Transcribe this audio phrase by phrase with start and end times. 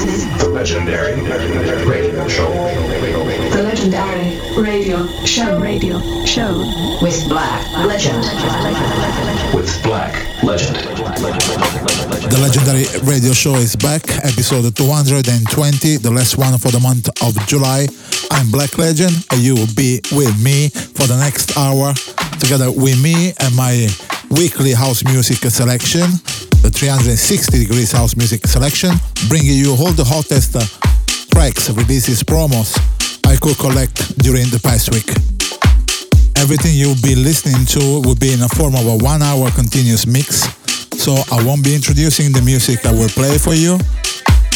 [0.00, 1.20] This is the legendary
[1.84, 2.48] radio show.
[2.48, 6.56] The legendary radio show radio show
[7.02, 8.24] with Black Legend.
[9.54, 10.76] With Black Legend.
[12.30, 17.36] The legendary radio show is back, episode 220, the last one for the month of
[17.46, 17.86] July.
[18.30, 21.92] I'm Black Legend, and you will be with me for the next hour,
[22.40, 23.86] together with me and my
[24.30, 26.08] weekly house music selection
[26.62, 28.92] the 360 degrees house music selection,
[29.28, 30.60] bringing you all the hottest uh,
[31.32, 32.76] tracks, releases, promos
[33.24, 35.08] I could collect during the past week.
[36.36, 40.06] Everything you'll be listening to will be in a form of a one hour continuous
[40.06, 40.48] mix,
[41.00, 43.78] so I won't be introducing the music I will play for you.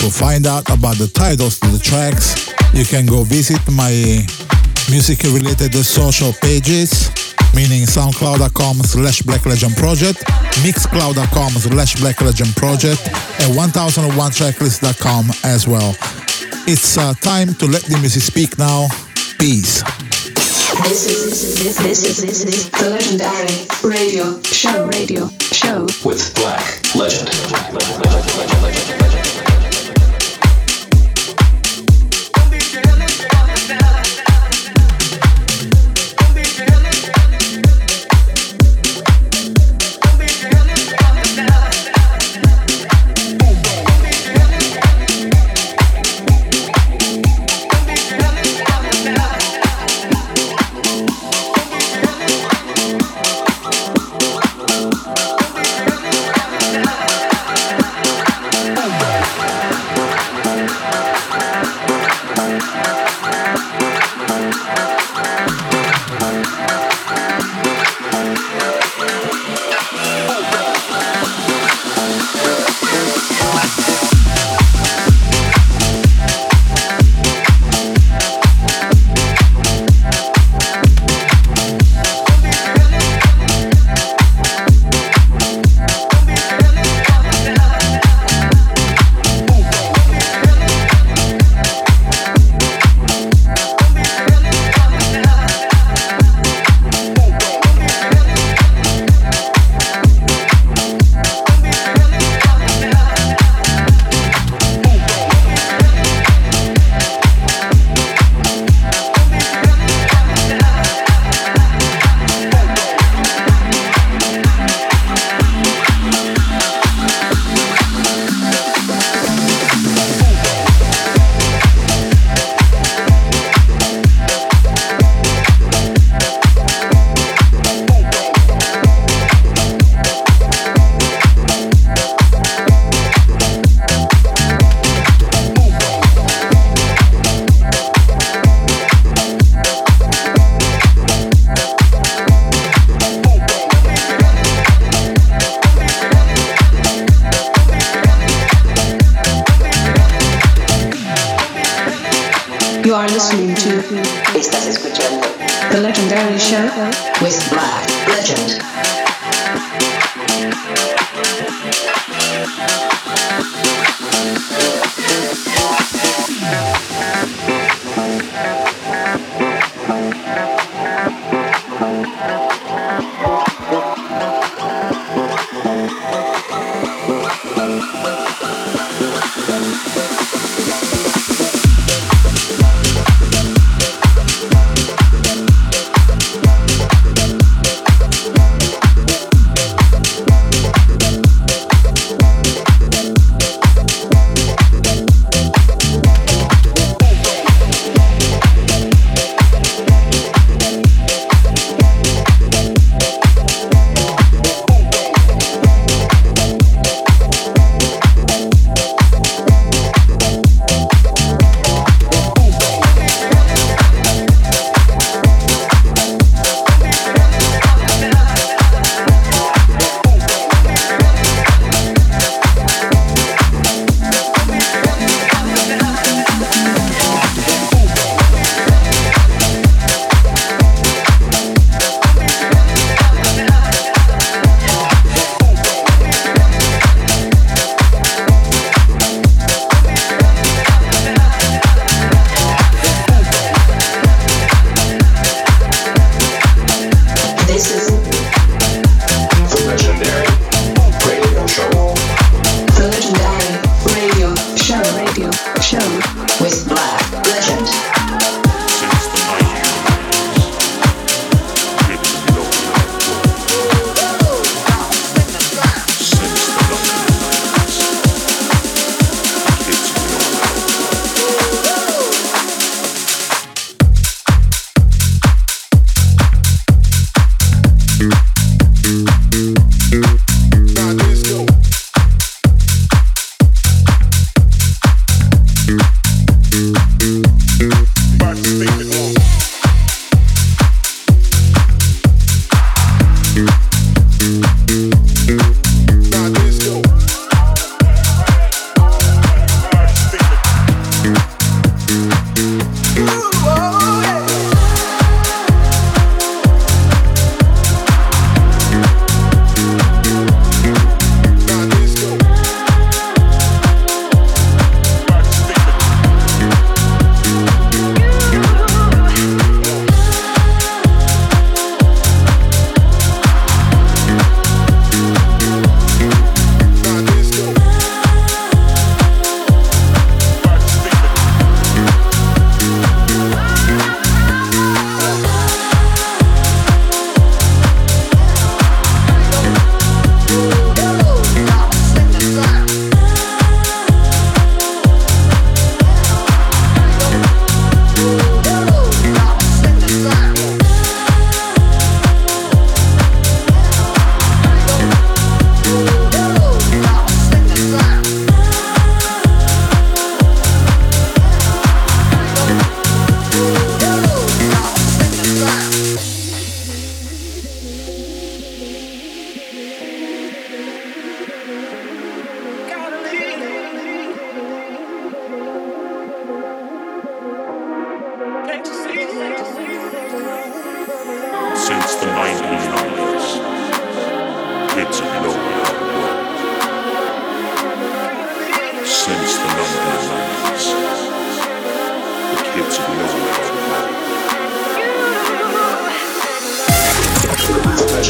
[0.03, 3.93] To find out about the titles to the tracks, you can go visit my
[4.91, 7.09] music related social pages
[7.55, 10.25] meaning soundcloud.com slash blacklegendproject,
[10.63, 13.01] mixcloud.com slash blacklegendproject,
[13.41, 15.95] and 1001tracklist.com as well.
[16.67, 18.89] It's uh, time to let the music speak now.
[19.39, 19.83] Peace.
[20.83, 26.95] This is this this is this is the legendary radio show radio show with Black
[26.95, 27.31] Legend.
[27.65, 28.89] sound system.
[28.89, 29.04] Boom!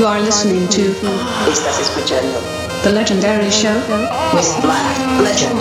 [0.00, 0.94] You are listening to
[1.46, 2.40] Estás escuchando
[2.84, 3.74] The Legendary Show
[4.32, 5.60] with Black Legend.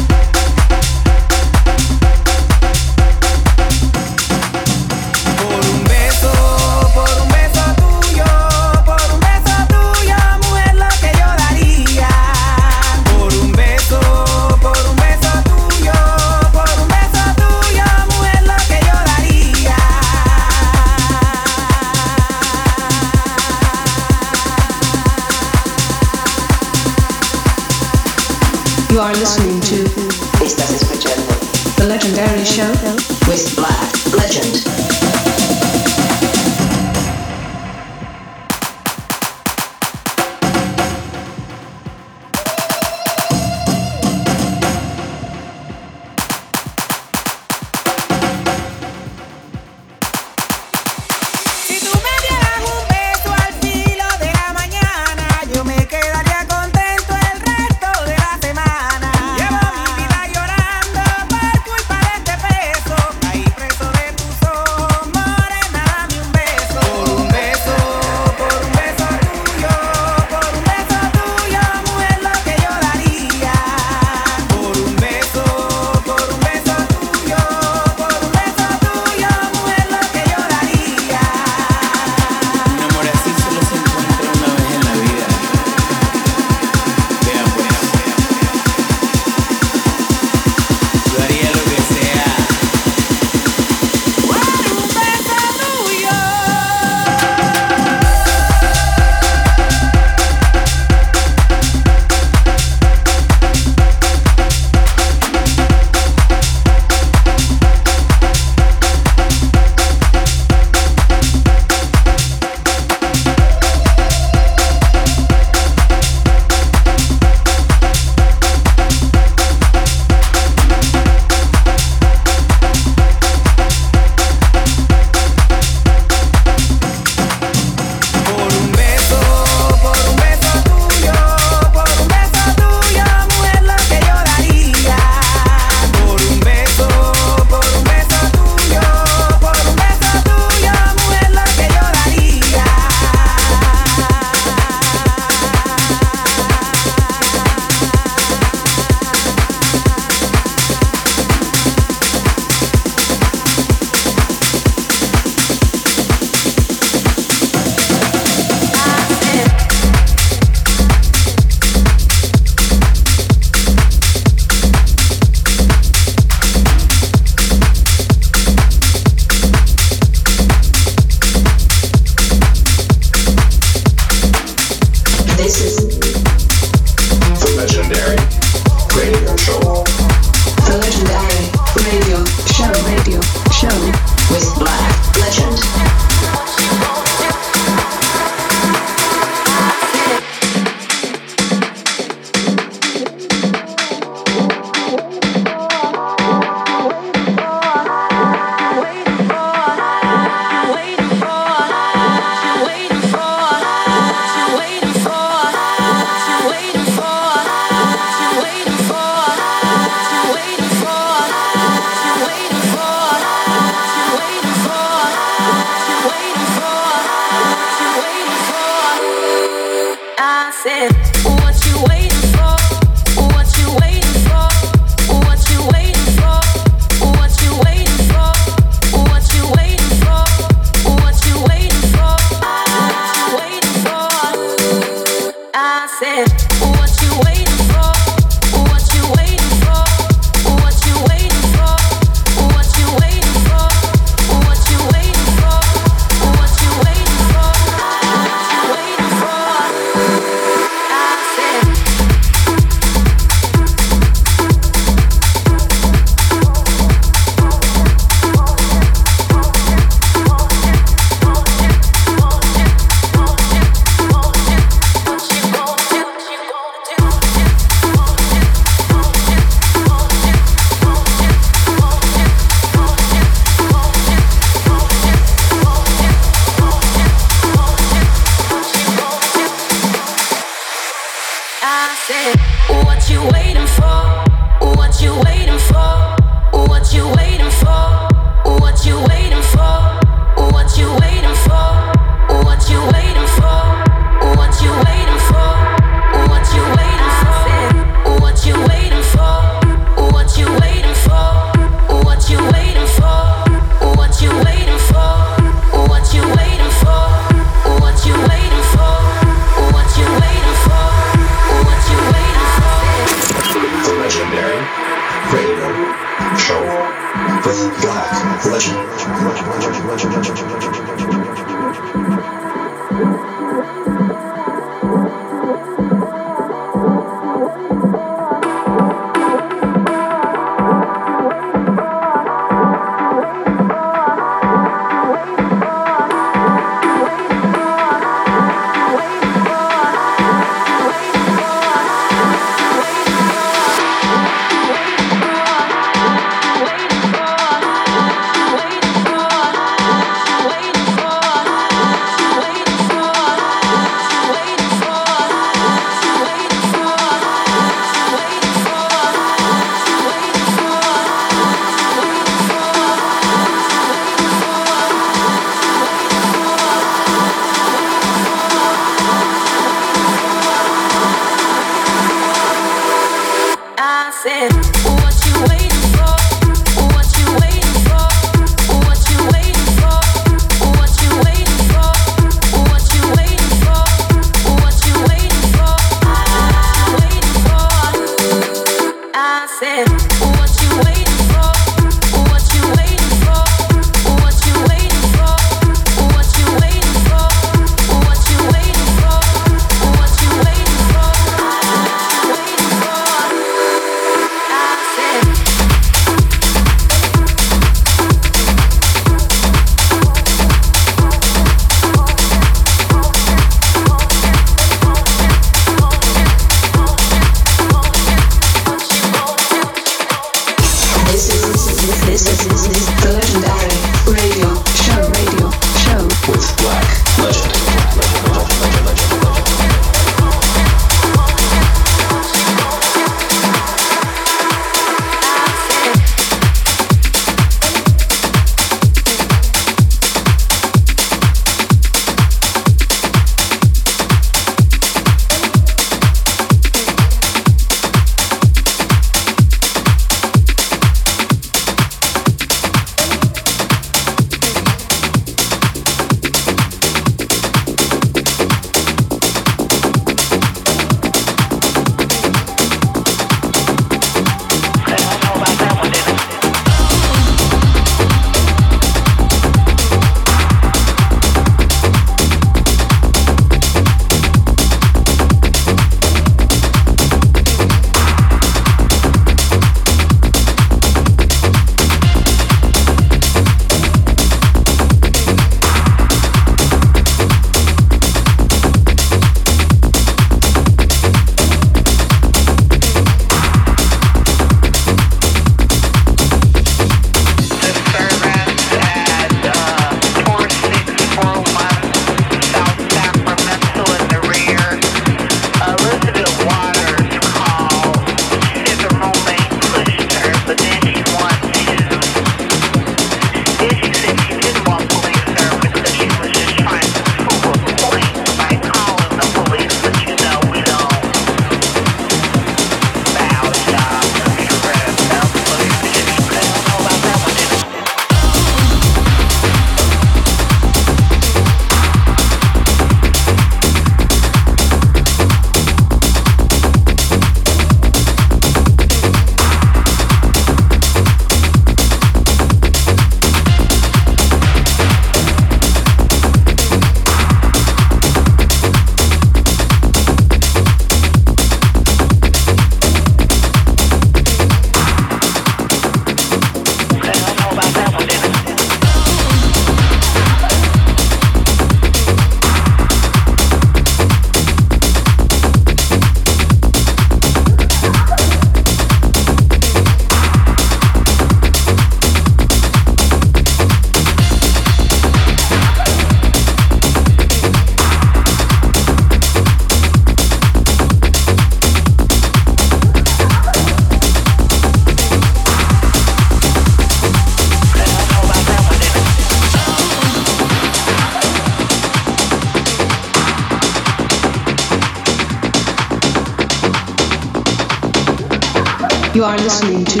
[599.24, 600.00] You are listening to.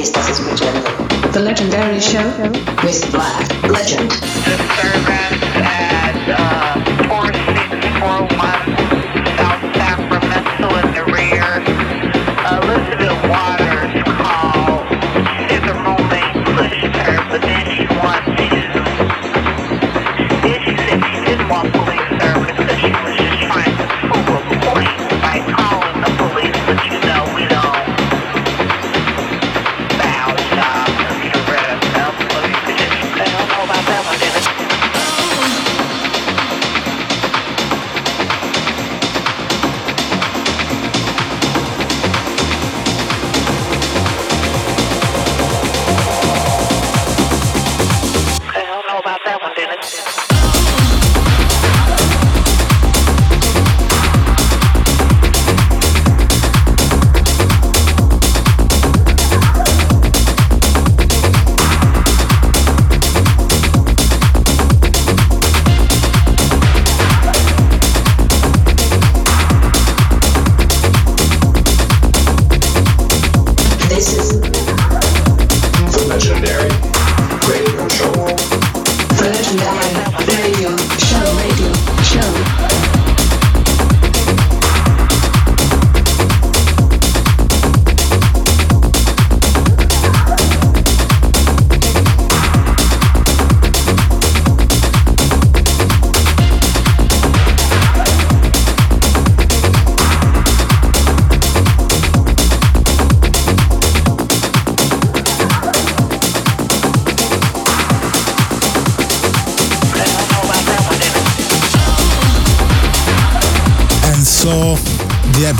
[0.00, 0.88] Estás escuchando
[1.34, 2.24] The Legendary Show
[2.82, 3.46] with Black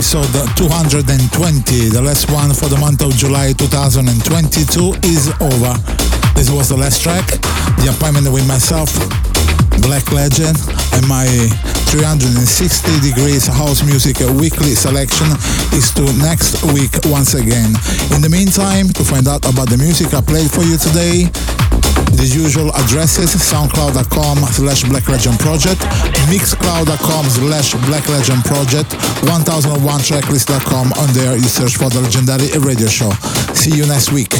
[0.07, 5.75] episode 220, the last one for the month of July 2022 is over.
[6.31, 7.27] This was the last track.
[7.83, 8.87] The appointment with myself,
[9.83, 10.55] Black Legend,
[10.95, 11.27] and my
[11.91, 12.39] 360
[13.03, 15.27] degrees house music weekly selection
[15.75, 17.75] is to next week once again.
[18.15, 21.27] In the meantime, to find out about the music I played for you today,
[22.17, 25.81] the usual addresses soundcloud.com slash black legend project
[26.33, 28.89] mixcloud.com slash black legend project
[29.29, 33.11] 1001tracklist.com on there you search for the legendary radio show.
[33.53, 34.33] See you next week